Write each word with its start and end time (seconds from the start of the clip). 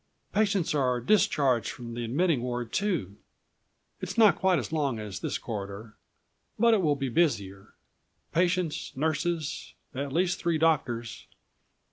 Patients 0.33 0.73
are 0.73 0.99
discharged 0.99 1.69
from 1.69 1.93
the 1.93 2.03
admitting 2.03 2.41
ward 2.41 2.73
too. 2.73 3.17
It's 4.01 4.17
not 4.17 4.35
quite 4.35 4.57
as 4.57 4.71
long 4.71 4.97
as 4.97 5.19
this 5.19 5.37
corridor 5.37 5.95
but 6.57 6.73
it 6.73 6.81
will 6.81 6.95
be 6.95 7.07
busier. 7.07 7.75
Patients, 8.31 8.93
nurses 8.97 9.75
at 9.93 10.11
least 10.11 10.39
three 10.39 10.57
doctors. 10.57 11.27